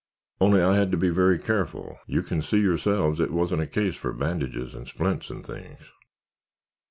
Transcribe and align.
Only 0.39 0.63
I 0.63 0.73
had 0.75 0.89
to 0.93 0.97
be 0.97 1.09
very 1.09 1.37
careful. 1.37 1.99
You 2.07 2.23
can 2.23 2.41
see 2.41 2.57
yourselves 2.59 3.19
it 3.19 3.29
wasn't 3.31 3.61
a 3.61 3.67
case 3.67 3.95
for 3.95 4.11
bandages 4.11 4.73
and 4.73 4.87
splints 4.87 5.29
and 5.29 5.45
things." 5.45 5.91